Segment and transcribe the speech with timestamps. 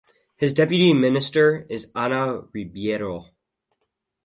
[0.35, 3.27] His Deputy Minister is Ana Ribeiro.